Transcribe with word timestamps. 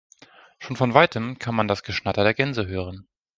Schon 0.57 0.77
von 0.77 0.95
weitem 0.95 1.37
kann 1.37 1.53
man 1.53 1.67
das 1.67 1.83
Geschnatter 1.83 2.23
der 2.23 2.33
Gänse 2.33 2.65
hören. 2.65 3.07